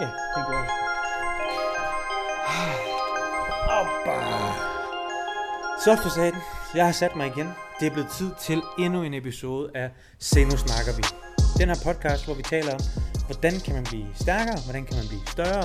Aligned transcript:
Ja, 0.00 0.06
det 0.36 0.46
gjorde 0.48 0.62
jeg. 0.62 0.72
Oppa. 3.68 4.14
Så 5.84 5.96
for 6.02 6.08
satan, 6.08 6.40
jeg 6.74 6.84
har 6.84 6.92
sat 6.92 7.16
mig 7.16 7.26
igen. 7.26 7.48
Det 7.80 7.86
er 7.86 7.90
blevet 7.90 8.10
tid 8.10 8.30
til 8.40 8.62
endnu 8.78 9.02
en 9.02 9.14
episode 9.14 9.70
af 9.74 9.90
Se 10.18 10.44
nu 10.44 10.56
snakker 10.56 10.92
vi. 10.96 11.02
Den 11.58 11.68
her 11.68 11.76
podcast, 11.84 12.24
hvor 12.24 12.34
vi 12.34 12.42
taler 12.42 12.74
om, 12.74 12.80
hvordan 13.26 13.60
kan 13.60 13.74
man 13.74 13.84
blive 13.84 14.06
stærkere, 14.14 14.58
hvordan 14.64 14.84
kan 14.86 14.96
man 14.96 15.08
blive 15.08 15.26
større, 15.26 15.64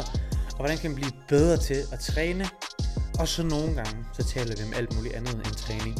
og 0.52 0.56
hvordan 0.58 0.78
kan 0.78 0.92
man 0.92 0.96
blive 0.96 1.12
bedre 1.28 1.58
til 1.58 1.80
at 1.92 2.00
træne. 2.00 2.46
Og 3.20 3.28
så 3.28 3.44
nogle 3.44 3.76
gange, 3.76 4.06
så 4.14 4.24
taler 4.24 4.56
vi 4.58 4.64
om 4.64 4.74
alt 4.76 4.96
muligt 4.96 5.16
andet 5.16 5.34
end 5.34 5.56
træning, 5.56 5.96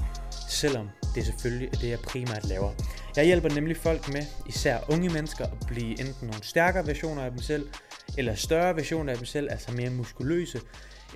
selvom 0.50 0.90
det 1.16 1.26
selvfølgelig 1.26 1.70
er 1.74 1.78
det, 1.78 1.90
jeg 1.90 2.00
primært 2.00 2.46
laver. 2.46 2.72
Jeg 3.16 3.26
hjælper 3.26 3.50
nemlig 3.50 3.78
folk 3.78 4.14
med, 4.14 4.26
især 4.46 4.78
unge 4.90 5.10
mennesker, 5.10 5.46
at 5.46 5.68
blive 5.68 6.00
enten 6.00 6.28
nogle 6.28 6.44
stærkere 6.44 6.88
versioner 6.88 7.24
af 7.24 7.32
dem 7.32 7.40
selv, 7.40 7.70
eller 8.18 8.36
større 8.36 8.76
versioner 8.76 9.12
af 9.12 9.18
dem 9.18 9.26
selv, 9.26 9.48
altså 9.52 9.72
mere 9.72 9.90
muskuløse, 9.90 10.62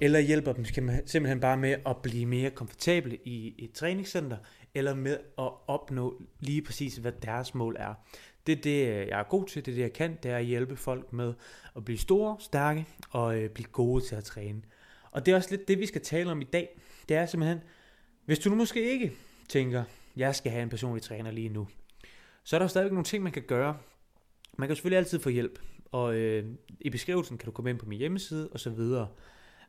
eller 0.02 0.20
hjælper 0.20 0.54
dem 0.54 0.66
simpelthen 1.06 1.40
bare 1.40 1.58
med 1.58 1.76
at 1.86 1.98
blive 1.98 2.26
mere 2.26 2.50
komfortable 2.50 3.18
i 3.26 3.56
et 3.58 3.72
træningscenter, 3.72 4.38
eller 4.74 4.96
med 4.96 5.18
at 5.38 5.52
opnå 5.68 6.22
lige 6.40 6.62
præcis, 6.62 6.96
hvad 6.96 7.12
deres 7.12 7.56
mål 7.56 7.76
er. 7.80 7.94
Det 8.48 8.58
er 8.58 8.62
det, 8.62 8.88
øh, 8.88 9.08
jeg 9.08 9.20
er 9.20 9.24
god 9.24 9.46
til, 9.46 9.66
det 9.66 9.72
er 9.72 9.76
det, 9.76 9.82
jeg 9.82 9.94
kan, 9.94 10.18
det 10.24 10.32
er 10.32 10.38
at 10.38 10.46
hjælpe 10.46 10.76
folk 10.76 11.14
med 11.14 11.34
at 11.76 11.86
blive 11.86 11.98
store, 11.98 12.38
stærke 12.40 12.86
og 13.10 13.38
øh, 13.38 13.50
blive 13.50 13.68
gode 13.68 14.04
til 14.04 14.16
at 14.16 14.24
træne. 14.24 14.62
Og 15.12 15.26
det 15.26 15.32
er 15.32 15.36
også 15.36 15.50
lidt 15.52 15.68
det, 15.68 15.80
vi 15.80 15.86
skal 15.86 16.02
tale 16.02 16.32
om 16.32 16.42
i 16.42 16.44
dag. 16.54 16.80
Det 17.10 17.18
er 17.18 17.26
simpelthen, 17.26 17.60
hvis 18.26 18.40
du 18.40 18.50
nu 18.50 18.56
måske 18.56 18.92
ikke 18.92 19.12
tænker, 19.50 19.84
jeg 20.16 20.36
skal 20.36 20.52
have 20.52 20.64
en 20.64 20.70
personlig 20.70 21.04
træner 21.04 21.32
lige 21.32 21.50
nu, 21.50 21.68
så 22.44 22.56
er 22.56 22.60
der 22.60 22.68
stadigvæk 22.68 22.92
nogle 22.92 23.06
ting, 23.06 23.24
man 23.24 23.32
kan 23.32 23.44
gøre. 23.48 23.78
Man 24.58 24.70
kan 24.70 24.76
selvfølgelig 24.76 24.98
altid 24.98 25.20
få 25.20 25.30
hjælp, 25.30 25.60
og 25.96 26.16
øh, 26.16 26.46
i 26.80 26.90
beskrivelsen 26.90 27.38
kan 27.38 27.46
du 27.46 27.52
komme 27.52 27.70
ind 27.70 27.80
på 27.80 27.86
min 27.86 28.00
hjemmeside 28.00 28.50
og 28.52 28.60
så 28.60 28.70
videre. 28.70 29.08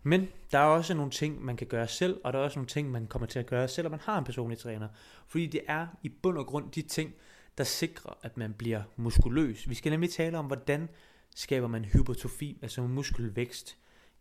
Men 0.03 0.29
der 0.53 0.59
er 0.59 0.65
også 0.65 0.95
nogle 0.95 1.11
ting, 1.11 1.45
man 1.45 1.57
kan 1.57 1.67
gøre 1.67 1.89
selv, 1.89 2.21
og 2.25 2.33
der 2.33 2.39
er 2.39 2.43
også 2.43 2.59
nogle 2.59 2.69
ting, 2.69 2.91
man 2.91 3.07
kommer 3.07 3.27
til 3.27 3.39
at 3.39 3.47
gøre, 3.47 3.69
selvom 3.69 3.91
man 3.91 4.01
har 4.01 4.19
en 4.19 4.25
personlig 4.25 4.59
træner. 4.59 4.89
Fordi 5.27 5.47
det 5.47 5.61
er 5.67 5.87
i 6.03 6.09
bund 6.09 6.39
og 6.39 6.47
grund 6.47 6.71
de 6.71 6.83
ting, 6.83 7.15
der 7.59 7.65
sikrer, 7.65 8.19
at 8.23 8.37
man 8.37 8.53
bliver 8.53 8.83
muskuløs. 8.97 9.69
Vi 9.69 9.75
skal 9.75 9.91
nemlig 9.91 10.11
tale 10.11 10.39
om, 10.39 10.47
hvordan 10.47 10.89
skaber 11.35 11.69
man 11.69 11.85
hypertrofi, 11.85 12.59
altså 12.63 12.83
muskelvækst. 12.83 13.77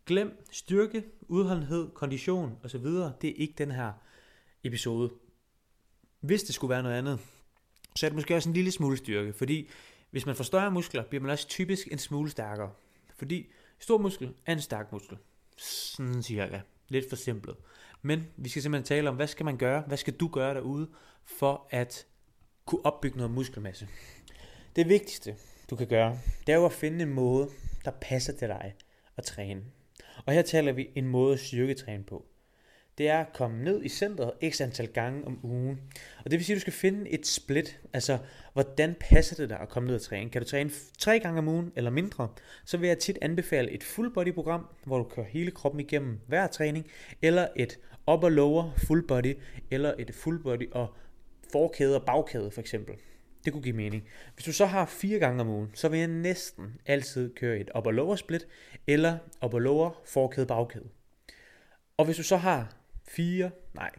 Glem 0.06 0.44
styrke, 0.52 1.04
udholdenhed, 1.28 1.90
kondition 1.94 2.58
osv. 2.64 2.84
Det 3.20 3.30
er 3.30 3.34
ikke 3.36 3.54
den 3.58 3.70
her 3.70 3.92
episode. 4.64 5.10
Hvis 6.20 6.42
det 6.42 6.54
skulle 6.54 6.70
være 6.70 6.82
noget 6.82 6.96
andet, 6.96 7.20
så 7.96 8.06
er 8.06 8.10
det 8.10 8.16
måske 8.16 8.36
også 8.36 8.48
en 8.48 8.54
lille 8.54 8.70
smule 8.70 8.96
styrke, 8.96 9.32
fordi 9.32 9.68
hvis 10.16 10.26
man 10.26 10.36
får 10.36 10.44
større 10.44 10.70
muskler, 10.70 11.04
bliver 11.04 11.22
man 11.22 11.30
også 11.30 11.48
typisk 11.48 11.88
en 11.92 11.98
smule 11.98 12.30
stærkere. 12.30 12.70
Fordi 13.16 13.50
stor 13.78 13.98
muskel 13.98 14.34
er 14.46 14.52
en 14.52 14.60
stærk 14.60 14.92
muskel. 14.92 15.18
Sådan 15.56 16.22
cirka. 16.22 16.60
Lidt 16.88 17.08
for 17.08 17.16
simpelt. 17.16 17.56
Men 18.02 18.26
vi 18.36 18.48
skal 18.48 18.62
simpelthen 18.62 18.86
tale 18.86 19.08
om, 19.08 19.16
hvad 19.16 19.26
skal 19.26 19.44
man 19.44 19.56
gøre, 19.56 19.80
hvad 19.86 19.96
skal 19.96 20.14
du 20.14 20.28
gøre 20.28 20.54
derude, 20.54 20.88
for 21.24 21.68
at 21.70 22.06
kunne 22.64 22.86
opbygge 22.86 23.16
noget 23.16 23.30
muskelmasse. 23.30 23.88
Det 24.76 24.88
vigtigste, 24.88 25.36
du 25.70 25.76
kan 25.76 25.86
gøre, 25.86 26.18
det 26.46 26.52
er 26.52 26.56
jo 26.56 26.66
at 26.66 26.72
finde 26.72 27.02
en 27.02 27.14
måde, 27.14 27.48
der 27.84 27.90
passer 27.90 28.32
til 28.32 28.48
dig 28.48 28.74
at 29.16 29.24
træne. 29.24 29.64
Og 30.26 30.32
her 30.32 30.42
taler 30.42 30.72
vi 30.72 30.88
en 30.94 31.08
måde 31.08 31.34
at 31.34 31.40
styrketræne 31.40 32.04
på 32.04 32.26
det 32.98 33.08
er 33.08 33.18
at 33.18 33.32
komme 33.32 33.64
ned 33.64 33.84
i 33.84 33.88
centret 33.88 34.32
x 34.50 34.60
antal 34.60 34.86
gange 34.88 35.26
om 35.26 35.40
ugen. 35.42 35.80
Og 36.24 36.30
det 36.30 36.32
vil 36.32 36.44
sige, 36.44 36.54
at 36.54 36.56
du 36.56 36.60
skal 36.60 36.72
finde 36.72 37.10
et 37.10 37.26
split. 37.26 37.80
Altså, 37.92 38.18
hvordan 38.52 38.94
passer 39.00 39.36
det 39.36 39.48
dig 39.48 39.60
at 39.60 39.68
komme 39.68 39.86
ned 39.86 39.94
og 39.94 40.02
træne? 40.02 40.30
Kan 40.30 40.42
du 40.42 40.48
træne 40.48 40.70
tre 40.98 41.20
gange 41.20 41.38
om 41.38 41.48
ugen 41.48 41.72
eller 41.76 41.90
mindre? 41.90 42.28
Så 42.64 42.76
vil 42.76 42.88
jeg 42.88 42.98
tit 42.98 43.18
anbefale 43.22 43.70
et 43.70 43.84
full 43.84 44.12
body 44.12 44.34
program, 44.34 44.66
hvor 44.84 44.98
du 44.98 45.04
kører 45.04 45.26
hele 45.26 45.50
kroppen 45.50 45.80
igennem 45.80 46.20
hver 46.26 46.46
træning, 46.46 46.86
eller 47.22 47.48
et 47.56 47.78
upper 48.12 48.28
lower 48.28 48.70
full 48.76 49.06
body, 49.06 49.36
eller 49.70 49.94
et 49.98 50.14
full 50.14 50.42
body 50.42 50.70
og 50.72 50.94
forkæde 51.52 52.00
og 52.00 52.06
bagkæde 52.06 52.50
for 52.50 52.60
eksempel. 52.60 52.94
Det 53.44 53.52
kunne 53.52 53.62
give 53.62 53.76
mening. 53.76 54.08
Hvis 54.34 54.44
du 54.44 54.52
så 54.52 54.66
har 54.66 54.86
fire 54.86 55.18
gange 55.18 55.40
om 55.40 55.48
ugen, 55.48 55.70
så 55.74 55.88
vil 55.88 55.98
jeg 55.98 56.08
næsten 56.08 56.74
altid 56.86 57.34
køre 57.34 57.58
et 57.58 57.70
upper 57.76 57.90
lower 57.90 58.16
split, 58.16 58.46
eller 58.86 59.18
upper 59.44 59.58
lower 59.58 60.02
forkæde 60.04 60.46
bagkæde. 60.46 60.88
Og 61.96 62.04
hvis 62.04 62.16
du 62.16 62.22
så 62.22 62.36
har 62.36 62.76
4, 63.08 63.50
nej, 63.74 63.90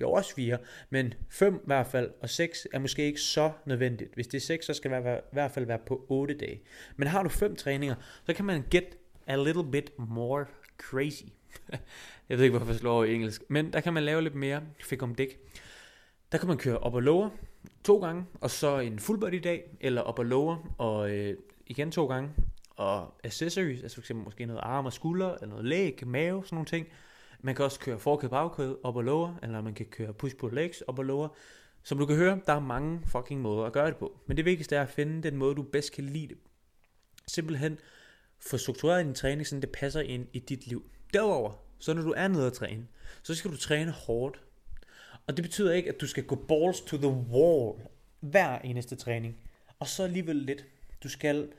jo 0.00 0.12
også 0.12 0.34
4, 0.34 0.58
men 0.90 1.14
5 1.28 1.54
i 1.54 1.58
hvert 1.66 1.86
fald, 1.86 2.10
og 2.20 2.30
6 2.30 2.66
er 2.72 2.78
måske 2.78 3.06
ikke 3.06 3.20
så 3.20 3.52
nødvendigt. 3.66 4.14
Hvis 4.14 4.26
det 4.26 4.38
er 4.38 4.40
6, 4.40 4.66
så 4.66 4.74
skal 4.74 4.90
det 4.90 5.04
være, 5.04 5.18
i 5.18 5.32
hvert 5.32 5.50
fald 5.50 5.66
være 5.66 5.78
på 5.86 6.06
8 6.08 6.34
dage. 6.34 6.62
Men 6.96 7.08
har 7.08 7.22
du 7.22 7.28
5 7.28 7.56
træninger, 7.56 7.94
så 8.26 8.34
kan 8.34 8.44
man 8.44 8.64
get 8.70 8.96
a 9.26 9.36
little 9.36 9.70
bit 9.70 9.92
more 9.98 10.46
crazy. 10.78 11.24
jeg 12.28 12.38
ved 12.38 12.44
ikke, 12.44 12.56
hvorfor 12.56 12.72
jeg 12.72 12.80
slår 12.80 12.92
over 12.92 13.04
i 13.04 13.14
engelsk, 13.14 13.42
men 13.48 13.72
der 13.72 13.80
kan 13.80 13.92
man 13.92 14.02
lave 14.02 14.22
lidt 14.22 14.34
mere 14.34 14.62
fik 14.80 15.02
om 15.02 15.14
dæk. 15.14 15.38
Der 16.32 16.38
kan 16.38 16.48
man 16.48 16.58
køre 16.58 16.78
op 16.78 16.94
og 16.94 17.02
lower 17.02 17.30
to 17.84 17.98
gange, 17.98 18.24
og 18.40 18.50
så 18.50 18.78
en 18.78 18.98
full 18.98 19.20
body 19.20 19.40
dag, 19.44 19.76
eller 19.80 20.00
op 20.00 20.18
og 20.18 20.24
lower, 20.24 20.74
og 20.78 21.10
øh, 21.10 21.36
igen 21.66 21.90
to 21.90 22.06
gange, 22.06 22.30
og 22.70 23.14
accessories, 23.24 23.82
altså 23.82 24.00
fx 24.00 24.10
måske 24.10 24.46
noget 24.46 24.60
arm 24.62 24.86
og 24.86 24.92
skulder, 24.92 25.34
eller 25.34 25.46
noget 25.46 25.64
læg, 25.64 26.06
mave, 26.06 26.44
sådan 26.44 26.56
nogle 26.56 26.66
ting. 26.66 26.86
Man 27.44 27.54
kan 27.54 27.64
også 27.64 27.80
køre 27.80 27.98
forkæde 27.98 28.30
bagkæde 28.30 28.78
op 28.82 28.96
og 28.96 29.04
lower, 29.04 29.34
eller 29.42 29.60
man 29.60 29.74
kan 29.74 29.86
køre 29.86 30.14
push 30.14 30.36
pull 30.36 30.54
legs 30.54 30.80
op 30.80 30.98
og 30.98 31.04
lower. 31.04 31.28
Som 31.82 31.98
du 31.98 32.06
kan 32.06 32.16
høre, 32.16 32.40
der 32.46 32.52
er 32.52 32.60
mange 32.60 33.00
fucking 33.06 33.40
måder 33.40 33.64
at 33.64 33.72
gøre 33.72 33.86
det 33.86 33.96
på. 33.96 34.20
Men 34.26 34.36
det 34.36 34.44
vigtigste 34.44 34.76
er 34.76 34.82
at 34.82 34.88
finde 34.88 35.22
den 35.22 35.36
måde, 35.36 35.54
du 35.54 35.62
bedst 35.62 35.92
kan 35.92 36.04
lide 36.04 36.28
det. 36.28 36.36
Simpelthen 37.26 37.78
få 38.38 38.56
struktureret 38.56 39.04
din 39.04 39.14
træning, 39.14 39.46
så 39.46 39.60
det 39.60 39.70
passer 39.70 40.00
ind 40.00 40.26
i 40.32 40.38
dit 40.38 40.66
liv. 40.66 40.90
Derover, 41.12 41.52
så 41.78 41.94
når 41.94 42.02
du 42.02 42.14
er 42.16 42.28
nede 42.28 42.46
at 42.46 42.52
træne, 42.52 42.86
så 43.22 43.34
skal 43.34 43.50
du 43.50 43.56
træne 43.56 43.90
hårdt. 43.90 44.40
Og 45.26 45.36
det 45.36 45.42
betyder 45.44 45.72
ikke, 45.72 45.88
at 45.88 46.00
du 46.00 46.06
skal 46.06 46.24
gå 46.24 46.34
balls 46.48 46.80
to 46.80 46.96
the 46.96 47.08
wall 47.08 47.78
hver 48.20 48.58
eneste 48.58 48.96
træning. 48.96 49.36
Og 49.78 49.86
så 49.86 50.02
alligevel 50.02 50.36
lidt. 50.36 50.66
Du 51.02 51.08
skal, 51.08 51.52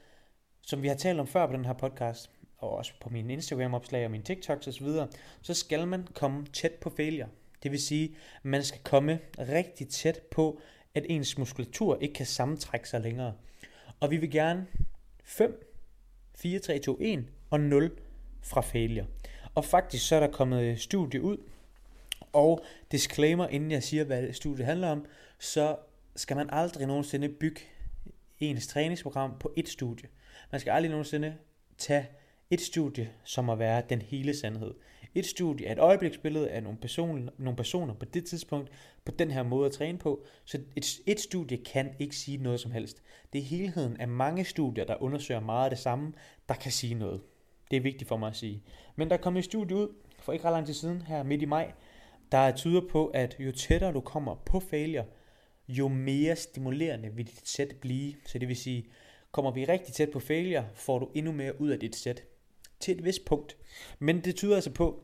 som 0.62 0.82
vi 0.82 0.88
har 0.88 0.96
talt 0.96 1.20
om 1.20 1.28
før 1.28 1.48
på 1.48 1.54
den 1.54 1.66
her 1.66 1.74
podcast, 1.74 2.32
og 2.58 2.72
også 2.72 2.92
på 3.02 3.10
mine 3.10 3.34
Instagram-opslag 3.34 4.06
og 4.06 4.12
mine 4.12 4.24
TikToks 4.24 4.68
osv., 4.68 4.88
så 5.42 5.54
skal 5.54 5.88
man 5.88 6.08
komme 6.14 6.46
tæt 6.54 6.72
på 6.72 6.90
failure. 6.90 7.28
Det 7.64 7.72
vil 7.72 7.82
sige, 7.82 8.16
at 8.36 8.46
man 8.46 8.64
skal 8.64 8.82
komme 8.84 9.20
rigtig 9.40 9.90
tæt 9.90 10.20
på, 10.32 10.62
at 10.96 11.06
ens 11.10 11.38
muskulatur 11.38 11.98
ikke 12.02 12.14
kan 12.14 12.26
sammentrække 12.26 12.90
sig 12.90 13.02
længere. 13.02 13.34
Og 14.00 14.12
vi 14.12 14.18
vil 14.18 14.32
gerne 14.32 14.68
5, 15.24 15.72
4, 16.36 16.60
3, 16.60 16.80
2, 16.80 16.98
1 17.02 17.26
og 17.50 17.60
0 17.60 17.92
fra 18.42 18.62
failure. 18.62 19.06
Og 19.56 19.66
faktisk 19.66 20.08
så 20.08 20.16
er 20.16 20.20
der 20.20 20.32
kommet 20.32 20.80
studie 20.80 21.22
ud, 21.22 21.38
og 22.34 22.66
disclaimer, 22.92 23.48
inden 23.48 23.72
jeg 23.72 23.84
siger, 23.84 24.04
hvad 24.04 24.34
studiet 24.34 24.66
handler 24.66 24.90
om, 24.90 25.06
så 25.40 25.78
skal 26.16 26.38
man 26.38 26.50
aldrig 26.52 26.88
nogensinde 26.88 27.30
bygge 27.30 27.62
ens 28.40 28.68
træningsprogram 28.68 29.38
på 29.40 29.54
et 29.56 29.70
studie. 29.70 30.10
Man 30.52 30.62
skal 30.62 30.72
aldrig 30.72 30.90
nogensinde 30.90 31.36
tage 31.78 32.08
et 32.50 32.62
studie, 32.62 33.10
som 33.24 33.50
at 33.50 33.60
være 33.60 33.84
den 33.90 34.02
hele 34.02 34.38
sandhed. 34.38 34.74
Et 35.16 35.26
studie 35.26 35.68
er 35.68 35.72
et 35.72 35.80
øjebliksbillede 35.80 36.50
af 36.50 36.64
nogle 36.64 36.78
personer, 36.78 37.32
nogle 37.38 37.58
personer 37.58 37.94
på 37.94 38.06
det 38.06 38.26
tidspunkt, 38.26 38.72
på 39.06 39.12
den 39.12 39.32
her 39.32 39.44
måde 39.44 39.66
at 39.66 39.72
træne 39.72 39.98
på. 39.98 40.26
Så 40.46 40.60
et, 40.76 40.86
et 41.06 41.20
studie 41.20 41.58
kan 41.58 41.96
ikke 42.00 42.16
sige 42.16 42.38
noget 42.38 42.60
som 42.60 42.72
helst. 42.72 43.02
Det 43.34 43.40
er 43.40 43.46
helheden 43.46 43.98
af 43.98 44.08
mange 44.08 44.46
studier, 44.46 44.86
der 44.86 45.02
undersøger 45.02 45.40
meget 45.40 45.64
af 45.64 45.70
det 45.70 45.80
samme, 45.80 46.14
der 46.50 46.56
kan 46.56 46.72
sige 46.72 46.94
noget. 46.94 47.22
Det 47.72 47.78
er 47.78 47.82
vigtigt 47.82 48.08
for 48.08 48.18
mig 48.18 48.30
at 48.30 48.36
sige. 48.36 48.64
Men 48.96 49.10
der 49.10 49.18
kom 49.18 49.38
et 49.38 49.46
studie 49.46 49.76
ud 49.78 49.88
for 50.20 50.34
ikke 50.34 50.46
ret 50.46 50.54
lang 50.54 50.66
tid 50.66 50.74
siden, 50.74 51.02
her 51.02 51.24
midt 51.24 51.42
i 51.42 51.46
maj, 51.46 51.72
der 52.32 52.52
tyder 52.52 52.82
på, 52.90 53.08
at 53.08 53.36
jo 53.40 53.52
tættere 53.52 53.94
du 53.94 54.02
kommer 54.02 54.36
på 54.36 54.60
failure, 54.60 55.06
jo 55.68 55.88
mere 55.88 56.36
stimulerende 56.36 57.10
vil 57.14 57.28
dit 57.28 57.48
sæt 57.48 57.76
blive. 57.82 58.14
Så 58.26 58.40
det 58.40 58.48
vil 58.48 58.56
sige, 58.56 58.86
kommer 59.32 59.52
vi 59.52 59.66
rigtig 59.66 59.94
tæt 59.94 60.10
på 60.12 60.20
failure, 60.20 60.66
får 60.74 61.00
du 61.00 61.10
endnu 61.14 61.32
mere 61.32 61.62
ud 61.62 61.70
af 61.70 61.80
dit 61.80 61.96
sæt 61.96 62.24
til 62.86 62.98
et 62.98 63.06
vist 63.06 63.26
punkt. 63.26 63.58
Men 64.00 64.24
det 64.24 64.36
tyder 64.36 64.56
altså 64.56 64.72
på, 64.72 65.04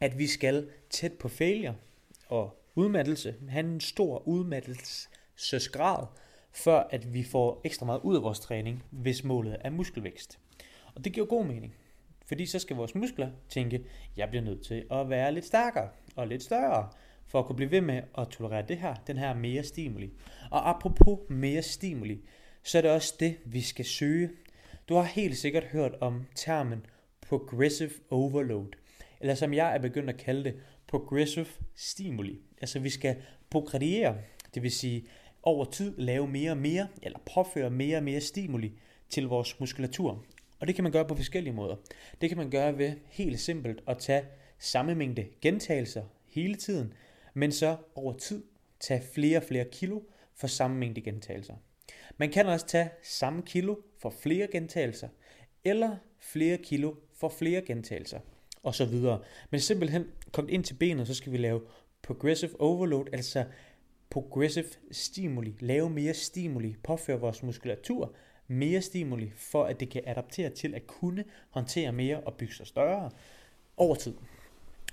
at 0.00 0.18
vi 0.18 0.26
skal 0.26 0.68
tæt 0.90 1.12
på 1.12 1.28
failure 1.28 1.74
og 2.28 2.64
udmattelse, 2.74 3.34
have 3.48 3.66
en 3.66 3.80
stor 3.80 4.28
udmattelsesgrad, 4.28 6.06
før 6.52 6.78
at 6.90 7.14
vi 7.14 7.22
får 7.22 7.60
ekstra 7.64 7.86
meget 7.86 8.00
ud 8.02 8.16
af 8.16 8.22
vores 8.22 8.40
træning, 8.40 8.84
hvis 8.90 9.24
målet 9.24 9.56
er 9.60 9.70
muskelvækst. 9.70 10.38
Og 10.94 11.04
det 11.04 11.12
giver 11.12 11.26
god 11.26 11.44
mening, 11.44 11.74
fordi 12.26 12.46
så 12.46 12.58
skal 12.58 12.76
vores 12.76 12.94
muskler 12.94 13.30
tænke, 13.48 13.84
jeg 14.16 14.28
bliver 14.28 14.42
nødt 14.42 14.66
til 14.66 14.86
at 14.90 15.10
være 15.10 15.32
lidt 15.32 15.44
stærkere 15.46 15.88
og 16.16 16.28
lidt 16.28 16.42
større, 16.42 16.88
for 17.26 17.38
at 17.38 17.46
kunne 17.46 17.56
blive 17.56 17.70
ved 17.70 17.80
med 17.80 18.02
at 18.18 18.28
tolerere 18.28 18.64
det 18.68 18.78
her, 18.78 18.94
den 19.06 19.16
her 19.16 19.34
mere 19.34 19.62
stimuli. 19.62 20.10
Og 20.50 20.68
apropos 20.70 21.18
mere 21.28 21.62
stimuli, 21.62 22.20
så 22.62 22.78
er 22.78 22.82
det 22.82 22.90
også 22.90 23.14
det, 23.20 23.36
vi 23.44 23.60
skal 23.60 23.84
søge. 23.84 24.30
Du 24.88 24.94
har 24.94 25.02
helt 25.02 25.36
sikkert 25.36 25.64
hørt 25.64 25.94
om 26.00 26.26
termen 26.34 26.86
progressive 27.28 27.90
overload, 28.10 28.66
eller 29.20 29.34
som 29.34 29.54
jeg 29.54 29.74
er 29.74 29.78
begyndt 29.78 30.10
at 30.10 30.16
kalde 30.16 30.44
det, 30.44 30.54
progressive 30.86 31.46
stimuli. 31.74 32.40
Altså 32.60 32.78
vi 32.78 32.90
skal 32.90 33.16
progrediere, 33.50 34.16
det 34.54 34.62
vil 34.62 34.70
sige 34.70 35.06
over 35.42 35.64
tid 35.64 35.96
lave 35.96 36.28
mere 36.28 36.50
og 36.50 36.56
mere, 36.56 36.88
eller 37.02 37.18
påføre 37.34 37.70
mere 37.70 37.96
og 37.96 38.02
mere 38.02 38.20
stimuli 38.20 38.72
til 39.08 39.26
vores 39.26 39.60
muskulatur. 39.60 40.24
Og 40.60 40.66
det 40.66 40.74
kan 40.74 40.84
man 40.84 40.92
gøre 40.92 41.04
på 41.04 41.14
forskellige 41.14 41.54
måder. 41.54 41.76
Det 42.20 42.28
kan 42.28 42.38
man 42.38 42.50
gøre 42.50 42.78
ved 42.78 42.92
helt 43.08 43.40
simpelt 43.40 43.82
at 43.86 43.98
tage 43.98 44.24
samme 44.58 44.94
mængde 44.94 45.26
gentagelser 45.40 46.02
hele 46.26 46.54
tiden, 46.54 46.92
men 47.34 47.52
så 47.52 47.76
over 47.94 48.12
tid 48.12 48.44
tage 48.80 49.02
flere 49.14 49.38
og 49.38 49.42
flere 49.42 49.64
kilo 49.72 50.00
for 50.34 50.46
samme 50.46 50.76
mængde 50.76 51.00
gentagelser. 51.00 51.54
Man 52.16 52.30
kan 52.30 52.46
også 52.46 52.66
tage 52.66 52.90
samme 53.02 53.42
kilo 53.42 53.76
for 53.98 54.10
flere 54.10 54.46
gentagelser, 54.52 55.08
eller 55.64 55.96
flere 56.18 56.56
kilo 56.56 56.94
for 57.14 57.28
flere 57.28 57.62
gentagelser, 57.62 58.20
og 58.62 58.74
så 58.74 58.84
videre. 58.84 59.22
Men 59.50 59.60
simpelthen 59.60 60.04
kom 60.32 60.48
ind 60.48 60.64
til 60.64 60.74
benet, 60.74 61.06
så 61.06 61.14
skal 61.14 61.32
vi 61.32 61.36
lave 61.36 61.60
progressive 62.02 62.60
overload, 62.60 63.04
altså 63.12 63.44
progressive 64.10 64.66
stimuli, 64.90 65.56
lave 65.60 65.90
mere 65.90 66.14
stimuli, 66.14 66.76
påføre 66.82 67.20
vores 67.20 67.42
muskulatur 67.42 68.14
mere 68.46 68.82
stimuli, 68.82 69.32
for 69.36 69.64
at 69.64 69.80
det 69.80 69.90
kan 69.90 70.02
adaptere 70.06 70.50
til 70.50 70.74
at 70.74 70.86
kunne 70.86 71.24
håndtere 71.50 71.92
mere 71.92 72.20
og 72.20 72.34
bygge 72.34 72.54
sig 72.54 72.66
større 72.66 73.10
over 73.76 73.94
tid. 73.94 74.14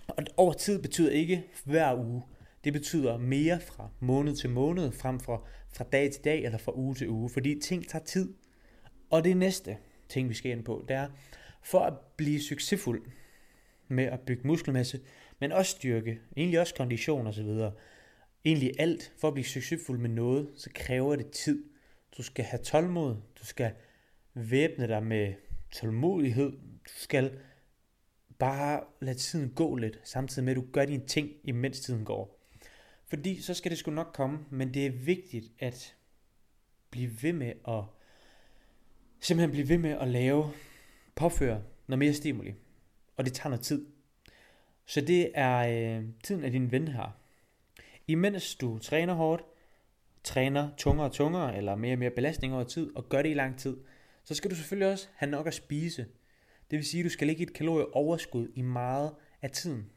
Og 0.08 0.24
over 0.38 0.54
tid 0.54 0.82
betyder 0.82 1.12
ikke 1.12 1.44
hver 1.66 1.96
uge. 1.96 2.22
Det 2.64 2.74
betyder 2.74 3.18
mere 3.18 3.60
fra 3.60 3.90
måned 4.00 4.36
til 4.36 4.50
måned, 4.50 4.92
frem 4.92 5.20
for 5.20 5.46
fra 5.74 5.84
dag 5.84 6.12
til 6.12 6.24
dag 6.24 6.44
eller 6.44 6.58
fra 6.58 6.72
uge 6.76 6.96
til 6.96 7.10
uge, 7.10 7.30
fordi 7.30 7.60
ting 7.60 7.90
tager 7.90 8.06
tid. 8.06 8.34
Og 9.10 9.24
det 9.24 9.38
næste 9.38 9.78
ting, 10.12 10.30
vi 10.30 10.34
skal 10.34 10.52
ind 10.52 10.64
på, 10.64 10.86
det 10.88 10.96
er, 10.96 11.10
for 11.64 11.80
at 11.80 11.94
blive 12.18 12.42
succesfuld 12.42 13.02
med 13.88 14.04
at 14.04 14.20
bygge 14.20 14.48
muskelmasse, 14.48 15.00
men 15.40 15.52
også 15.52 15.72
styrke, 15.72 16.20
egentlig 16.38 16.60
også 16.60 16.76
kondition 16.76 17.28
osv., 17.28 17.50
egentlig 18.46 18.72
alt, 18.80 19.14
for 19.20 19.28
at 19.28 19.34
blive 19.34 19.46
succesfuld 19.46 20.00
med 20.00 20.10
noget, 20.10 20.50
så 20.56 20.70
kræver 20.76 21.16
det 21.16 21.32
tid. 21.32 21.64
Du 22.18 22.24
skal 22.24 22.46
have 22.46 22.64
tålmod, 22.64 23.16
du 23.40 23.46
skal 23.46 23.72
væbne 24.34 24.88
dig 24.88 25.04
med 25.04 25.34
tålmodighed, 25.72 26.52
du 26.86 26.94
skal 26.96 27.40
bare 28.40 28.84
lade 29.02 29.18
tiden 29.18 29.50
gå 29.50 29.76
lidt, 29.76 30.00
samtidig 30.04 30.44
med 30.44 30.52
at 30.52 30.58
du 30.58 30.66
gør 30.72 30.86
dine 30.86 31.08
ting, 31.08 31.30
imens 31.44 31.80
tiden 31.80 32.06
går. 32.06 32.42
Fordi 33.08 33.42
så 33.42 33.54
skal 33.54 33.72
det 33.72 33.78
sgu 33.78 33.92
nok 33.92 34.12
komme, 34.14 34.40
men 34.50 34.74
det 34.74 34.86
er 34.86 34.92
vigtigt 34.92 35.52
at 35.60 35.96
blive 36.90 37.24
ved 37.24 37.34
med 37.34 37.54
at 37.68 37.84
simpelthen 39.22 39.52
blive 39.52 39.70
ved 39.70 39.78
med 39.78 39.90
at 39.90 40.08
lave, 40.08 40.52
påføre 41.16 41.62
noget 41.88 42.00
mere 42.00 42.14
stimuli. 42.14 42.54
Og 43.18 43.26
det 43.26 43.34
tager 43.34 43.50
noget 43.50 43.66
tid. 43.66 43.86
Så 44.86 45.02
det 45.02 45.32
er 45.34 45.58
øh, 45.58 46.06
tiden 46.24 46.44
af 46.44 46.52
din 46.52 46.72
ven 46.72 46.88
her. 46.88 47.18
Imens 48.08 48.56
du 48.56 48.78
træner 48.78 49.14
hårdt, 49.14 49.44
træner 50.24 50.70
tungere 50.78 51.08
og 51.08 51.14
tungere, 51.14 51.58
eller 51.58 51.76
mere 51.76 51.94
og 51.94 52.00
mere 52.00 52.10
belastning 52.10 52.54
over 52.54 52.64
tid, 52.64 52.96
og 52.96 53.10
gør 53.10 53.22
det 53.22 53.30
i 53.30 53.34
lang 53.34 53.58
tid, 53.58 53.78
så 54.24 54.36
skal 54.36 54.52
du 54.52 54.56
selvfølgelig 54.56 54.92
også 54.92 55.08
have 55.16 55.32
nok 55.32 55.48
at 55.48 55.54
spise. 55.54 56.06
Det 56.72 56.78
vil 56.78 56.86
sige, 56.86 57.02
at 57.02 57.06
du 57.06 57.10
skal 57.10 57.28
ligge 57.28 57.44
et 57.44 57.54
kalorieoverskud 57.54 58.48
i 58.56 58.62
meget 58.62 59.12
af 59.42 59.52
tiden. 59.52 59.90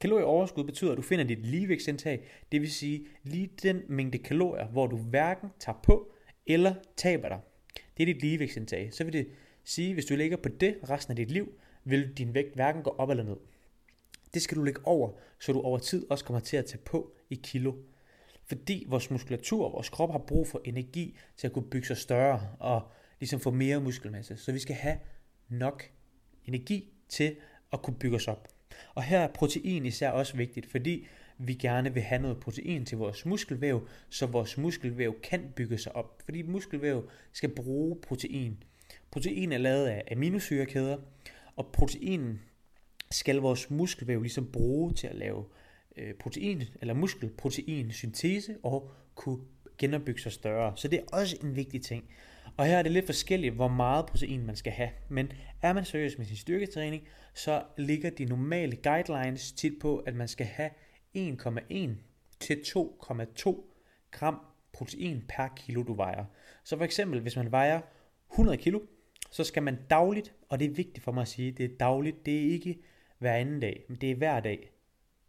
Kalorieoverskud 0.00 0.64
betyder, 0.64 0.92
at 0.92 0.96
du 0.96 1.02
finder 1.02 1.24
dit 1.24 1.46
ligevægtsindtag, 1.46 2.28
det 2.52 2.60
vil 2.60 2.72
sige 2.72 3.06
lige 3.22 3.50
den 3.62 3.82
mængde 3.88 4.18
kalorier, 4.18 4.66
hvor 4.66 4.86
du 4.86 4.96
hverken 4.96 5.48
tager 5.58 5.78
på 5.82 6.12
eller 6.46 6.74
taber 6.96 7.28
dig. 7.28 7.40
Det 7.96 8.02
er 8.02 8.06
dit 8.14 8.22
ligevægtsindtag. 8.22 8.94
Så 8.94 9.04
vil 9.04 9.12
det 9.12 9.28
sige, 9.64 9.94
hvis 9.94 10.04
du 10.04 10.16
ligger 10.16 10.36
på 10.36 10.48
det 10.48 10.78
resten 10.90 11.10
af 11.10 11.16
dit 11.16 11.30
liv, 11.30 11.52
vil 11.84 12.12
din 12.18 12.34
vægt 12.34 12.54
hverken 12.54 12.82
gå 12.82 12.90
op 12.90 13.10
eller 13.10 13.24
ned. 13.24 13.36
Det 14.34 14.42
skal 14.42 14.56
du 14.56 14.62
lægge 14.62 14.80
over, 14.86 15.12
så 15.40 15.52
du 15.52 15.60
over 15.60 15.78
tid 15.78 16.10
også 16.10 16.24
kommer 16.24 16.40
til 16.40 16.56
at 16.56 16.64
tage 16.64 16.82
på 16.84 17.12
i 17.30 17.40
kilo. 17.42 17.72
Fordi 18.44 18.86
vores 18.88 19.10
muskulatur 19.10 19.66
og 19.66 19.72
vores 19.72 19.88
krop 19.88 20.10
har 20.10 20.18
brug 20.18 20.48
for 20.48 20.60
energi 20.64 21.16
til 21.36 21.46
at 21.46 21.52
kunne 21.52 21.70
bygge 21.70 21.86
sig 21.86 21.96
større 21.96 22.48
og 22.60 22.92
ligesom 23.20 23.40
få 23.40 23.50
mere 23.50 23.80
muskelmasse. 23.80 24.36
Så 24.36 24.52
vi 24.52 24.58
skal 24.58 24.76
have 24.76 24.98
nok 25.48 25.90
energi 26.44 26.92
til 27.08 27.36
at 27.72 27.82
kunne 27.82 27.96
bygge 27.96 28.16
os 28.16 28.28
op. 28.28 28.48
Og 28.94 29.02
her 29.02 29.18
er 29.18 29.32
protein 29.32 29.86
især 29.86 30.10
også 30.10 30.36
vigtigt, 30.36 30.66
fordi 30.66 31.06
vi 31.38 31.54
gerne 31.54 31.94
vil 31.94 32.02
have 32.02 32.22
noget 32.22 32.40
protein 32.40 32.84
til 32.84 32.98
vores 32.98 33.26
muskelvæv, 33.26 33.88
så 34.10 34.26
vores 34.26 34.58
muskelvæv 34.58 35.20
kan 35.20 35.52
bygge 35.56 35.78
sig 35.78 35.96
op. 35.96 36.22
Fordi 36.24 36.42
muskelvæv 36.42 37.10
skal 37.32 37.48
bruge 37.48 37.96
protein. 38.02 38.62
Protein 39.10 39.52
er 39.52 39.58
lavet 39.58 39.86
af 39.86 40.02
aminosyrekæder, 40.12 40.96
og 41.56 41.66
proteinen 41.72 42.40
skal 43.10 43.36
vores 43.36 43.70
muskelvæv 43.70 44.22
ligesom 44.22 44.52
bruge 44.52 44.92
til 44.92 45.06
at 45.06 45.14
lave 45.14 45.44
øh, 45.96 46.14
protein 46.14 46.62
eller 46.80 46.94
muskelprotein 46.94 47.92
syntese 47.92 48.56
og 48.62 48.90
kunne 49.14 49.38
genopbygge 49.78 50.20
sig 50.20 50.32
større. 50.32 50.72
Så 50.76 50.88
det 50.88 50.98
er 50.98 51.16
også 51.16 51.36
en 51.42 51.56
vigtig 51.56 51.82
ting. 51.82 52.04
Og 52.56 52.66
her 52.66 52.78
er 52.78 52.82
det 52.82 52.92
lidt 52.92 53.06
forskelligt, 53.06 53.54
hvor 53.54 53.68
meget 53.68 54.06
protein 54.06 54.46
man 54.46 54.56
skal 54.56 54.72
have. 54.72 54.90
Men 55.08 55.32
er 55.62 55.72
man 55.72 55.84
seriøs 55.84 56.18
med 56.18 56.26
sin 56.26 56.36
styrketræning, 56.36 57.02
så 57.34 57.62
ligger 57.78 58.10
de 58.10 58.24
normale 58.24 58.76
guidelines 58.76 59.52
tit 59.52 59.72
på, 59.80 59.98
at 59.98 60.14
man 60.14 60.28
skal 60.28 60.46
have 60.46 60.70
1,1 61.16 61.90
til 62.40 62.54
2,2 62.54 63.64
gram 64.10 64.40
protein 64.72 65.24
per 65.28 65.48
kilo, 65.56 65.82
du 65.82 65.94
vejer. 65.94 66.24
Så 66.64 66.76
for 66.76 66.84
eksempel, 66.84 67.20
hvis 67.20 67.36
man 67.36 67.52
vejer 67.52 67.80
100 68.32 68.58
kilo, 68.58 68.80
så 69.30 69.44
skal 69.44 69.62
man 69.62 69.78
dagligt, 69.90 70.34
og 70.48 70.58
det 70.58 70.64
er 70.70 70.74
vigtigt 70.74 71.04
for 71.04 71.12
mig 71.12 71.22
at 71.22 71.28
sige, 71.28 71.52
det 71.52 71.64
er 71.64 71.76
dagligt, 71.80 72.26
det 72.26 72.36
er 72.36 72.52
ikke 72.52 72.78
hver 73.18 73.34
anden 73.34 73.60
dag, 73.60 73.84
men 73.88 73.98
det 74.00 74.10
er 74.10 74.14
hver 74.14 74.40
dag 74.40 74.70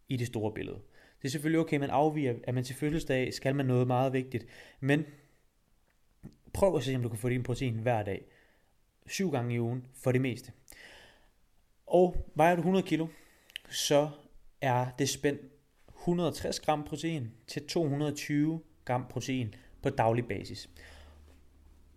i 0.08 0.16
det 0.16 0.26
store 0.26 0.52
billede. 0.52 0.78
Det 1.22 1.28
er 1.28 1.30
selvfølgelig 1.30 1.60
okay, 1.60 1.76
man 1.76 1.90
afviger, 1.90 2.34
at 2.44 2.54
man 2.54 2.64
til 2.64 2.76
fødselsdag 2.76 3.34
skal 3.34 3.54
man 3.54 3.66
noget 3.66 3.86
meget 3.86 4.12
vigtigt, 4.12 4.46
men 4.80 5.04
prøv 6.52 6.76
at 6.76 6.82
se, 6.82 6.94
om 6.94 7.02
du 7.02 7.08
kan 7.08 7.18
få 7.18 7.28
din 7.28 7.42
protein 7.42 7.74
hver 7.74 8.02
dag. 8.02 8.24
Syv 9.06 9.30
gange 9.30 9.54
i 9.54 9.60
ugen 9.60 9.86
for 9.94 10.12
det 10.12 10.20
meste. 10.20 10.52
Og 11.86 12.26
vejer 12.34 12.54
du 12.54 12.60
100 12.60 12.86
kilo, 12.86 13.06
så 13.70 14.10
er 14.60 14.86
det 14.98 15.08
spændt 15.08 15.40
160 15.98 16.60
gram 16.60 16.84
protein 16.84 17.30
til 17.46 17.66
220 17.66 18.60
gram 18.84 19.06
protein 19.10 19.54
på 19.82 19.90
daglig 19.90 20.26
basis. 20.26 20.70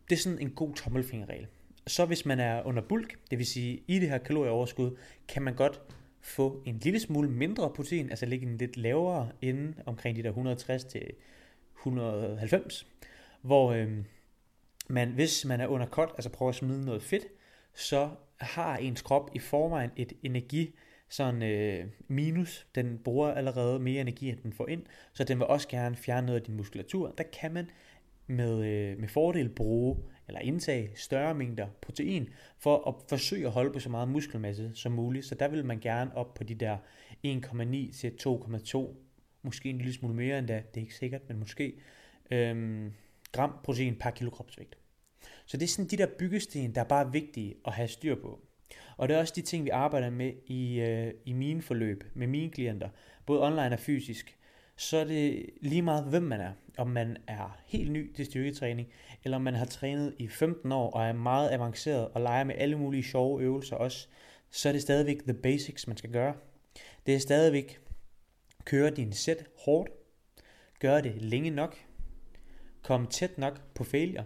Det 0.10 0.16
er 0.16 0.20
sådan 0.20 0.40
en 0.40 0.52
god 0.52 0.74
tommelfingerregel. 0.74 1.48
Så 1.88 2.06
hvis 2.06 2.26
man 2.26 2.40
er 2.40 2.64
under 2.64 2.82
bulk, 2.82 3.20
det 3.32 3.38
vil 3.38 3.46
sige 3.46 3.84
i 3.88 4.00
det 4.00 4.10
her 4.10 4.18
kalorieoverskud, 4.18 4.98
kan 5.28 5.42
man 5.42 5.56
godt 5.56 5.82
få 6.22 6.64
en 6.66 6.78
lille 6.78 7.00
smule 7.00 7.30
mindre 7.30 7.70
protein, 7.76 8.10
altså 8.10 8.26
ligge 8.26 8.48
en 8.48 8.58
lidt 8.58 8.78
lavere 8.78 9.32
inde 9.42 9.74
omkring 9.86 10.18
de 10.18 10.24
der 10.24 10.30
160 10.30 10.84
til 10.84 11.12
190, 11.78 12.88
hvor 13.42 13.72
øh, 13.72 13.98
man, 14.88 15.12
hvis 15.12 15.46
man 15.46 15.62
er 15.62 15.68
under 15.68 15.88
cut, 15.88 16.10
altså 16.10 16.30
prøver 16.30 16.50
at 16.50 16.56
smide 16.56 16.86
noget 16.86 17.04
fedt, 17.04 17.26
så 17.74 18.10
har 18.38 18.78
ens 18.78 19.02
krop 19.02 19.30
i 19.36 19.40
forvejen 19.40 19.92
et 19.96 20.14
energi 20.24 20.76
sådan 21.12 21.44
øh, 21.44 21.86
minus. 22.08 22.68
Den 22.76 23.00
bruger 23.04 23.32
allerede 23.32 23.80
mere 23.80 24.02
energi, 24.02 24.30
end 24.30 24.40
den 24.44 24.54
får 24.54 24.68
ind, 24.68 24.84
så 25.14 25.24
den 25.24 25.40
vil 25.40 25.48
også 25.48 25.68
gerne 25.68 25.96
fjerne 25.96 26.26
noget 26.26 26.40
af 26.40 26.46
din 26.46 26.56
muskulatur. 26.56 27.14
Der 27.18 27.24
kan 27.24 27.54
man 27.54 27.70
med, 28.28 28.66
øh, 28.66 29.00
med 29.00 29.08
fordel 29.08 29.50
bruge 29.50 29.98
eller 30.28 30.40
indtage 30.40 30.92
større 30.96 31.36
mængder 31.36 31.68
protein 31.82 32.30
for 32.58 32.88
at 32.88 32.96
forsøge 33.10 33.46
at 33.46 33.52
holde 33.52 33.74
på 33.74 33.80
så 33.80 33.90
meget 33.90 34.10
muskelmasse 34.10 34.72
som 34.74 34.92
muligt. 34.92 35.26
Så 35.26 35.36
der 35.36 35.48
vil 35.48 35.66
man 35.66 35.80
gerne 35.80 36.16
op 36.16 36.34
på 36.34 36.44
de 36.44 36.56
der 36.56 36.78
1,9 37.28 37.94
til 37.94 38.14
2,2, 38.28 38.96
måske 39.42 39.70
en 39.70 39.78
lille 39.78 39.94
smule 39.94 40.16
mere 40.16 40.40
end 40.40 40.48
da, 40.48 40.54
det 40.54 40.78
er 40.78 40.82
ikke 40.82 40.96
sikkert, 40.96 41.22
men 41.28 41.40
måske 41.40 41.74
øhm, 42.32 42.94
gram 43.32 43.54
protein 43.64 43.96
per 43.96 44.10
kilo 44.10 44.30
kropsvægt. 44.30 44.78
Så 45.46 45.58
det 45.58 45.64
er 45.64 45.68
sådan 45.68 45.90
de 45.90 45.98
der 45.98 46.08
byggesten, 46.20 46.76
der 46.76 46.82
er 46.82 46.86
bare 46.86 47.12
vigtige 47.12 47.56
at 47.66 47.74
have 47.74 47.88
styr 47.88 48.16
på. 48.16 48.40
Og 48.98 49.10
det 49.10 49.16
er 49.16 49.20
også 49.20 49.34
de 49.36 49.42
ting, 49.42 49.66
vi 49.66 49.70
arbejder 49.70 50.10
med 50.10 50.34
i, 50.46 50.80
øh, 50.80 51.14
i 51.26 51.34
mine 51.34 51.62
forløb 51.62 52.04
med 52.14 52.28
mine 52.28 52.52
klienter, 52.52 52.90
både 53.26 53.44
online 53.44 53.72
og 53.74 53.80
fysisk. 53.80 54.38
Så 54.76 54.98
er 54.98 55.04
det 55.04 55.50
lige 55.62 55.82
meget, 55.82 56.06
hvem 56.06 56.24
man 56.24 56.42
er. 56.42 56.52
Om 56.78 56.88
man 56.88 57.18
er 57.28 57.60
helt 57.66 57.92
ny 57.92 58.14
til 58.14 58.26
styrketræning, 58.26 58.88
eller 59.24 59.38
om 59.38 59.42
man 59.42 59.54
har 59.54 59.66
trænet 59.66 60.16
i 60.20 60.28
15 60.28 60.72
år 60.72 60.92
og 60.92 61.06
er 61.06 61.14
meget 61.14 61.52
avanceret 61.52 62.08
og 62.08 62.22
leger 62.22 62.44
med 62.44 62.56
alle 62.58 62.78
mulige 62.78 63.04
sjove 63.04 63.42
øvelser 63.42 63.76
også, 63.76 64.08
så 64.52 64.70
er 64.70 64.74
det 64.74 64.82
stadigvæk 64.82 65.24
the 65.24 65.34
basics, 65.34 65.88
man 65.88 65.98
skal 65.98 66.12
gøre. 66.12 66.34
Det 67.06 67.16
er 67.16 67.20
stadigvæk 67.20 67.80
køre 68.66 68.90
din 68.90 69.14
sæt 69.14 69.46
hårdt, 69.66 69.90
gøre 70.80 71.02
det 71.02 71.22
længe 71.22 71.50
nok, 71.50 71.78
komme 72.82 73.08
tæt 73.08 73.38
nok 73.38 73.62
på 73.76 73.84
failure, 73.84 74.26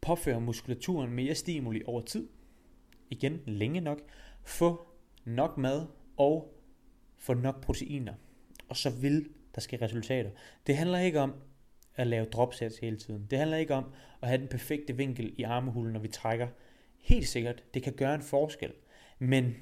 påføre 0.00 0.40
muskulaturen 0.40 1.12
mere 1.12 1.34
stimuli 1.34 1.82
over 1.86 2.00
tid, 2.00 2.28
igen 3.10 3.40
længe 3.46 3.80
nok, 3.80 3.98
få 4.42 4.88
nok 5.24 5.58
mad 5.58 5.86
og 6.16 6.54
få 7.16 7.34
nok 7.34 7.60
proteiner, 7.60 8.14
og 8.68 8.76
så 8.76 8.90
vil 8.90 9.28
der 9.54 9.60
ske 9.60 9.76
resultater. 9.82 10.30
Det 10.66 10.76
handler 10.76 10.98
ikke 10.98 11.20
om 11.20 11.34
at 11.94 12.06
lave 12.06 12.24
dropsets 12.24 12.78
hele 12.78 12.96
tiden. 12.96 13.26
Det 13.30 13.38
handler 13.38 13.56
ikke 13.56 13.74
om 13.74 13.92
at 14.22 14.28
have 14.28 14.40
den 14.40 14.48
perfekte 14.48 14.96
vinkel 14.96 15.34
i 15.38 15.42
armehulen, 15.42 15.92
når 15.92 16.00
vi 16.00 16.08
trækker. 16.08 16.48
Helt 16.98 17.28
sikkert, 17.28 17.64
det 17.74 17.82
kan 17.82 17.92
gøre 17.92 18.14
en 18.14 18.22
forskel, 18.22 18.72
men 19.18 19.54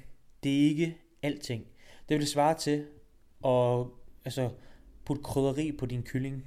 det 0.43 0.61
er 0.61 0.69
ikke 0.69 0.97
alting. 1.21 1.65
Det 2.09 2.17
vil 2.17 2.27
svare 2.27 2.57
til 2.57 2.85
at 3.45 3.85
altså, 4.25 4.49
putte 5.05 5.23
krydderi 5.23 5.71
på 5.71 5.85
din 5.85 6.03
kylling. 6.03 6.45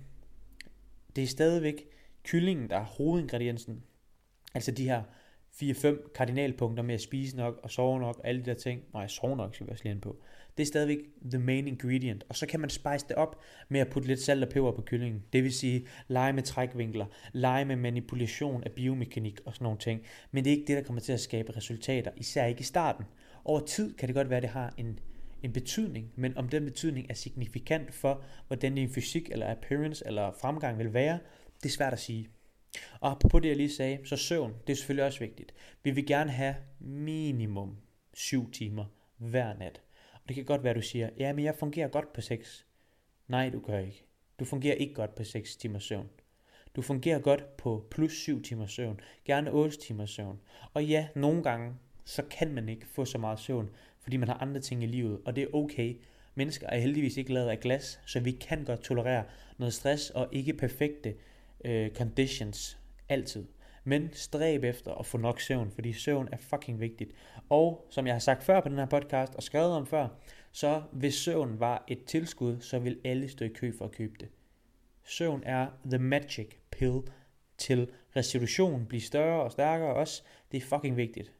Det 1.16 1.24
er 1.24 1.28
stadigvæk 1.28 1.84
kyllingen, 2.24 2.70
der 2.70 2.76
er 2.76 2.84
hovedingrediensen. 2.84 3.82
Altså 4.54 4.70
de 4.70 4.84
her 4.84 5.02
4-5 5.62 6.12
kardinalpunkter 6.12 6.82
med 6.82 6.94
at 6.94 7.00
spise 7.00 7.36
nok 7.36 7.60
og 7.62 7.70
sove 7.70 8.00
nok 8.00 8.18
og 8.18 8.28
alle 8.28 8.40
de 8.40 8.46
der 8.46 8.54
ting. 8.54 8.82
Nej, 8.92 9.06
sove 9.06 9.36
nok 9.36 9.54
skal 9.54 9.66
vi 9.66 9.72
også 9.72 9.84
lige 9.84 9.92
ind 9.92 10.02
på. 10.02 10.16
Det 10.56 10.62
er 10.62 10.66
stadigvæk 10.66 10.98
the 11.30 11.38
main 11.38 11.68
ingredient. 11.68 12.24
Og 12.28 12.36
så 12.36 12.46
kan 12.46 12.60
man 12.60 12.70
spice 12.70 13.06
det 13.08 13.16
op 13.16 13.40
med 13.68 13.80
at 13.80 13.88
putte 13.88 14.08
lidt 14.08 14.20
salt 14.20 14.44
og 14.44 14.50
peber 14.50 14.72
på 14.72 14.82
kyllingen. 14.82 15.22
Det 15.32 15.44
vil 15.44 15.52
sige, 15.52 15.86
lege 16.08 16.32
med 16.32 16.42
trækvinkler, 16.42 17.06
lege 17.32 17.64
med 17.64 17.76
manipulation 17.76 18.64
af 18.64 18.72
biomekanik 18.72 19.40
og 19.44 19.54
sådan 19.54 19.64
nogle 19.64 19.78
ting. 19.78 20.02
Men 20.30 20.44
det 20.44 20.50
er 20.52 20.56
ikke 20.56 20.66
det, 20.66 20.76
der 20.76 20.82
kommer 20.82 21.00
til 21.00 21.12
at 21.12 21.20
skabe 21.20 21.56
resultater, 21.56 22.10
især 22.16 22.46
ikke 22.46 22.60
i 22.60 22.64
starten. 22.64 23.04
Over 23.44 23.60
tid 23.60 23.94
kan 23.94 24.08
det 24.08 24.14
godt 24.14 24.30
være, 24.30 24.36
at 24.36 24.42
det 24.42 24.50
har 24.50 24.74
en, 24.76 24.98
en 25.42 25.52
betydning, 25.52 26.12
men 26.16 26.36
om 26.36 26.48
den 26.48 26.64
betydning 26.64 27.06
er 27.10 27.14
signifikant 27.14 27.94
for, 27.94 28.22
hvordan 28.46 28.74
din 28.74 28.88
fysik 28.88 29.28
eller 29.32 29.50
appearance 29.50 30.06
eller 30.06 30.32
fremgang 30.40 30.78
vil 30.78 30.94
være, 30.94 31.18
det 31.62 31.68
er 31.68 31.72
svært 31.72 31.92
at 31.92 31.98
sige. 31.98 32.28
Og 33.00 33.20
på 33.30 33.38
det, 33.38 33.48
jeg 33.48 33.56
lige 33.56 33.74
sagde, 33.74 33.98
så 34.04 34.16
søvn, 34.16 34.54
det 34.66 34.72
er 34.72 34.76
selvfølgelig 34.76 35.04
også 35.04 35.18
vigtigt. 35.20 35.54
Vi 35.82 35.90
vil 35.90 36.06
gerne 36.06 36.30
have 36.30 36.56
minimum 36.80 37.76
7 38.14 38.50
timer 38.50 38.84
hver 39.16 39.54
nat. 39.54 39.82
Og 40.14 40.20
det 40.28 40.34
kan 40.34 40.44
godt 40.44 40.64
være, 40.64 40.74
du 40.74 40.82
siger, 40.82 41.10
ja, 41.18 41.32
men 41.32 41.44
jeg 41.44 41.54
fungerer 41.54 41.88
godt 41.88 42.12
på 42.12 42.20
6. 42.20 42.66
Nej, 43.28 43.48
du 43.48 43.60
gør 43.60 43.78
ikke. 43.78 44.04
Du 44.38 44.44
fungerer 44.44 44.74
ikke 44.74 44.94
godt 44.94 45.14
på 45.14 45.24
6 45.24 45.56
timer 45.56 45.78
søvn. 45.78 46.08
Du 46.76 46.82
fungerer 46.82 47.18
godt 47.18 47.56
på 47.56 47.86
plus 47.90 48.12
7 48.12 48.42
timer 48.42 48.66
søvn. 48.66 49.00
Gerne 49.24 49.50
8 49.50 49.76
timer 49.76 50.06
søvn. 50.06 50.40
Og 50.74 50.84
ja, 50.84 51.08
nogle 51.14 51.42
gange, 51.42 51.74
så 52.04 52.22
kan 52.22 52.54
man 52.54 52.68
ikke 52.68 52.86
få 52.86 53.04
så 53.04 53.18
meget 53.18 53.38
søvn, 53.38 53.70
fordi 54.00 54.16
man 54.16 54.28
har 54.28 54.34
andre 54.34 54.60
ting 54.60 54.82
i 54.82 54.86
livet, 54.86 55.20
og 55.24 55.36
det 55.36 55.42
er 55.42 55.54
okay. 55.54 55.96
Mennesker 56.34 56.66
er 56.66 56.78
heldigvis 56.78 57.16
ikke 57.16 57.32
lavet 57.32 57.48
af 57.48 57.60
glas, 57.60 58.00
så 58.06 58.20
vi 58.20 58.30
kan 58.30 58.64
godt 58.64 58.82
tolerere 58.82 59.24
noget 59.58 59.74
stress 59.74 60.10
og 60.10 60.28
ikke 60.32 60.54
perfekte 60.54 61.14
øh, 61.64 61.90
conditions 61.90 62.78
altid. 63.08 63.46
Men 63.84 64.08
stræb 64.12 64.64
efter 64.64 64.94
at 64.94 65.06
få 65.06 65.18
nok 65.18 65.40
søvn, 65.40 65.70
fordi 65.70 65.92
søvn 65.92 66.28
er 66.32 66.36
fucking 66.36 66.80
vigtigt. 66.80 67.12
Og 67.48 67.86
som 67.90 68.06
jeg 68.06 68.14
har 68.14 68.18
sagt 68.20 68.42
før 68.42 68.60
på 68.60 68.68
den 68.68 68.78
her 68.78 68.86
podcast 68.86 69.34
og 69.34 69.42
skrevet 69.42 69.72
om 69.72 69.86
før, 69.86 70.08
så 70.52 70.82
hvis 70.92 71.14
søvn 71.14 71.60
var 71.60 71.84
et 71.88 72.04
tilskud, 72.04 72.60
så 72.60 72.78
vil 72.78 72.98
alle 73.04 73.28
stå 73.28 73.44
i 73.44 73.48
kø 73.48 73.72
for 73.78 73.84
at 73.84 73.92
købe 73.92 74.14
det. 74.20 74.28
Søvn 75.04 75.42
er 75.46 75.66
the 75.84 75.98
magic 75.98 76.48
pill 76.70 77.00
til 77.58 77.90
restitution, 78.16 78.86
blive 78.86 79.00
større 79.00 79.42
og 79.42 79.52
stærkere 79.52 79.94
også. 79.94 80.22
Det 80.52 80.56
er 80.62 80.66
fucking 80.66 80.96
vigtigt. 80.96 81.32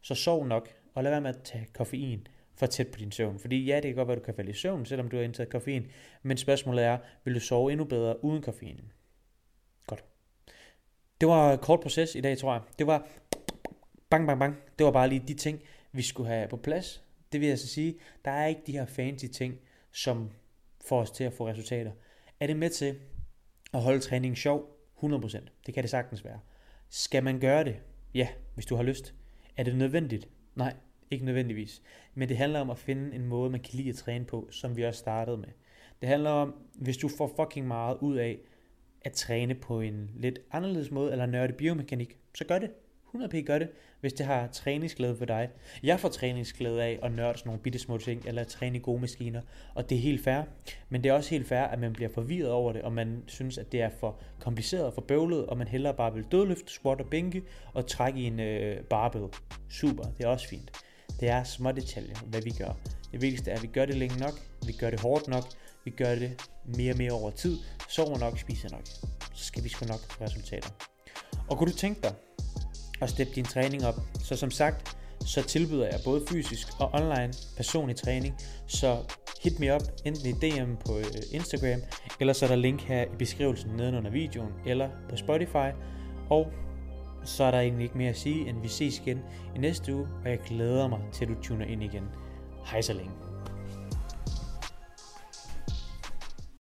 Så 0.00 0.14
sov 0.14 0.46
nok, 0.46 0.68
og 0.94 1.02
lad 1.02 1.12
være 1.12 1.20
med 1.20 1.30
at 1.30 1.42
tage 1.44 1.66
koffein 1.74 2.26
for 2.54 2.66
tæt 2.66 2.88
på 2.88 2.98
din 2.98 3.12
søvn. 3.12 3.38
Fordi 3.38 3.64
ja, 3.64 3.76
det 3.76 3.82
kan 3.82 3.94
godt 3.94 4.08
være, 4.08 4.16
at 4.16 4.22
du 4.22 4.24
kan 4.24 4.34
falde 4.34 4.50
i 4.50 4.54
søvn, 4.54 4.86
selvom 4.86 5.08
du 5.08 5.16
har 5.16 5.24
indtaget 5.24 5.50
koffein. 5.50 5.86
Men 6.22 6.36
spørgsmålet 6.36 6.84
er, 6.84 6.98
vil 7.24 7.34
du 7.34 7.40
sove 7.40 7.72
endnu 7.72 7.84
bedre 7.84 8.24
uden 8.24 8.42
koffein? 8.42 8.92
Det 11.20 11.28
var 11.28 11.52
en 11.52 11.58
kort 11.58 11.80
proces 11.80 12.14
i 12.14 12.20
dag, 12.20 12.38
tror 12.38 12.52
jeg. 12.52 12.62
Det 12.78 12.86
var 12.86 13.06
bang, 14.10 14.26
bang, 14.26 14.38
bang. 14.38 14.56
Det 14.78 14.86
var 14.86 14.92
bare 14.92 15.08
lige 15.08 15.24
de 15.28 15.34
ting, 15.34 15.60
vi 15.92 16.02
skulle 16.02 16.28
have 16.28 16.48
på 16.48 16.56
plads. 16.56 17.02
Det 17.32 17.40
vil 17.40 17.48
jeg 17.48 17.58
så 17.58 17.66
sige, 17.66 17.98
der 18.24 18.30
er 18.30 18.46
ikke 18.46 18.62
de 18.66 18.72
her 18.72 18.86
fancy 18.86 19.26
ting, 19.26 19.58
som 19.92 20.30
får 20.80 21.00
os 21.00 21.10
til 21.10 21.24
at 21.24 21.32
få 21.32 21.48
resultater. 21.48 21.92
Er 22.40 22.46
det 22.46 22.56
med 22.56 22.70
til 22.70 22.94
at 23.74 23.82
holde 23.82 24.00
træningen 24.00 24.36
sjov? 24.36 24.78
100%. 25.02 25.38
Det 25.66 25.74
kan 25.74 25.82
det 25.82 25.90
sagtens 25.90 26.24
være. 26.24 26.40
Skal 26.88 27.24
man 27.24 27.40
gøre 27.40 27.64
det? 27.64 27.76
Ja, 28.14 28.28
hvis 28.54 28.66
du 28.66 28.76
har 28.76 28.82
lyst. 28.82 29.14
Er 29.56 29.62
det 29.62 29.76
nødvendigt? 29.76 30.28
Nej, 30.54 30.74
ikke 31.10 31.24
nødvendigvis. 31.24 31.82
Men 32.14 32.28
det 32.28 32.36
handler 32.36 32.60
om 32.60 32.70
at 32.70 32.78
finde 32.78 33.14
en 33.14 33.24
måde, 33.24 33.50
man 33.50 33.60
kan 33.60 33.74
lide 33.74 33.88
at 33.88 33.96
træne 33.96 34.24
på, 34.24 34.48
som 34.50 34.76
vi 34.76 34.84
også 34.84 34.98
startede 34.98 35.36
med. 35.36 35.48
Det 36.00 36.08
handler 36.08 36.30
om, 36.30 36.54
hvis 36.74 36.96
du 36.96 37.08
får 37.08 37.32
fucking 37.36 37.66
meget 37.66 37.98
ud 38.00 38.16
af 38.16 38.38
at 39.02 39.12
træne 39.12 39.54
på 39.54 39.80
en 39.80 40.10
lidt 40.16 40.38
anderledes 40.52 40.90
måde, 40.90 41.12
eller 41.12 41.26
nørde 41.26 41.52
biomekanik, 41.52 42.18
så 42.34 42.44
gør 42.44 42.58
det. 42.58 42.70
100p 43.14 43.40
gør 43.40 43.58
det, 43.58 43.68
hvis 44.00 44.12
det 44.12 44.26
har 44.26 44.46
træningsglæde 44.46 45.16
for 45.16 45.24
dig. 45.24 45.48
Jeg 45.82 46.00
får 46.00 46.08
træningsglæde 46.08 46.82
af 46.82 46.98
at 47.02 47.12
nørde 47.12 47.38
sådan 47.38 47.48
nogle 47.48 47.62
bitte 47.62 47.78
små 47.78 47.98
ting, 47.98 48.22
eller 48.26 48.42
at 48.42 48.48
træne 48.48 48.76
i 48.78 48.80
gode 48.80 49.00
maskiner, 49.00 49.40
og 49.74 49.90
det 49.90 49.96
er 49.96 50.02
helt 50.02 50.24
fair. 50.24 50.42
Men 50.88 51.04
det 51.04 51.08
er 51.08 51.12
også 51.12 51.30
helt 51.30 51.48
fair, 51.48 51.62
at 51.62 51.78
man 51.78 51.92
bliver 51.92 52.10
forvirret 52.14 52.50
over 52.50 52.72
det, 52.72 52.82
og 52.82 52.92
man 52.92 53.22
synes, 53.26 53.58
at 53.58 53.72
det 53.72 53.82
er 53.82 53.90
for 54.00 54.20
kompliceret 54.40 54.84
og 54.84 54.94
for 54.94 55.00
bøvlet, 55.00 55.46
og 55.46 55.58
man 55.58 55.68
hellere 55.68 55.94
bare 55.94 56.14
vil 56.14 56.24
dødløfte, 56.32 56.72
squat 56.72 57.00
og 57.00 57.06
bænke, 57.06 57.42
og 57.72 57.86
trække 57.86 58.20
i 58.20 58.24
en 58.24 58.40
øh, 58.40 58.80
barbell. 58.80 59.24
Super, 59.68 60.04
det 60.18 60.24
er 60.24 60.28
også 60.28 60.48
fint. 60.48 60.70
Det 61.20 61.28
er 61.28 61.44
små 61.44 61.72
detaljer, 61.72 62.16
hvad 62.26 62.42
vi 62.42 62.50
gør. 62.50 62.72
Det 63.12 63.22
vigtigste 63.22 63.50
er, 63.50 63.56
at 63.56 63.62
vi 63.62 63.66
gør 63.66 63.84
det 63.84 63.94
længe 63.94 64.18
nok, 64.20 64.34
vi 64.66 64.72
gør 64.72 64.90
det 64.90 65.00
hårdt 65.00 65.28
nok, 65.28 65.44
vi 65.88 65.92
gør 65.96 66.14
det 66.14 66.48
mere 66.64 66.92
og 66.92 66.98
mere 66.98 67.12
over 67.12 67.30
tid, 67.30 67.58
sover 67.88 68.18
nok, 68.18 68.38
spiser 68.38 68.68
nok. 68.70 68.86
Så 69.34 69.44
skal 69.44 69.64
vi 69.64 69.68
sgu 69.68 69.86
nok 69.86 70.00
få 70.10 70.24
resultater. 70.24 70.70
Og 71.48 71.58
kunne 71.58 71.72
du 71.72 71.76
tænke 71.76 72.00
dig 72.02 72.14
at 73.00 73.10
steppe 73.10 73.32
din 73.34 73.44
træning 73.44 73.86
op, 73.86 73.94
så 74.20 74.36
som 74.36 74.50
sagt, 74.50 74.96
så 75.26 75.42
tilbyder 75.42 75.86
jeg 75.86 76.00
både 76.04 76.24
fysisk 76.28 76.68
og 76.80 76.90
online 76.94 77.32
personlig 77.56 77.96
træning, 77.96 78.34
så 78.66 78.98
hit 79.42 79.60
me 79.60 79.74
up 79.74 79.82
enten 80.04 80.26
i 80.26 80.32
DM 80.32 80.72
på 80.86 80.98
øh, 80.98 81.04
Instagram, 81.32 81.80
eller 82.20 82.32
så 82.32 82.44
er 82.44 82.48
der 82.48 82.56
link 82.56 82.80
her 82.80 83.02
i 83.02 83.16
beskrivelsen 83.18 83.70
nedenunder 83.70 84.10
videoen, 84.10 84.52
eller 84.66 84.88
på 85.10 85.16
Spotify, 85.16 85.70
og 86.30 86.52
så 87.24 87.44
er 87.44 87.50
der 87.50 87.60
egentlig 87.60 87.84
ikke 87.84 87.98
mere 87.98 88.10
at 88.10 88.18
sige, 88.18 88.48
end 88.48 88.62
vi 88.62 88.68
ses 88.68 88.98
igen 88.98 89.20
i 89.56 89.58
næste 89.58 89.94
uge, 89.94 90.06
og 90.24 90.30
jeg 90.30 90.38
glæder 90.38 90.88
mig 90.88 91.00
til, 91.12 91.24
at 91.24 91.28
du 91.28 91.42
tuner 91.42 91.66
ind 91.66 91.82
igen. 91.82 92.04
Hej 92.64 92.80
så 92.80 92.92
længe. 92.92 93.27